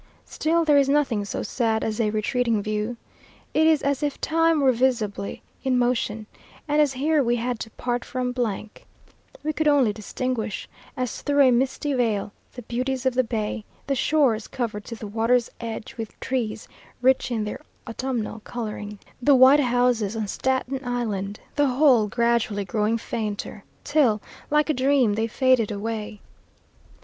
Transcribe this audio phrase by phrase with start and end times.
[0.25, 2.97] Still there is nothing so sad as a retreating view.
[3.53, 6.25] It is as if time were visibly in motion;
[6.67, 8.33] and as here we had to part from,
[9.43, 10.67] we could only distinguish,
[10.97, 15.05] as through a misty veil, the beauties of the bay; the shores covered to the
[15.05, 16.67] water's edge with trees
[17.03, 22.97] rich in their autumnal colouring; the white houses on Staten Island the whole gradually growing
[22.97, 26.21] fainter, till, like a dream, they faded away.